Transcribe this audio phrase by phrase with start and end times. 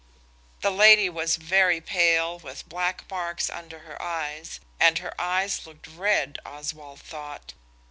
[0.61, 5.85] The lady was very pale with black marks under her eyes, and her eyes looked
[5.85, 7.53] red, Oswald thought.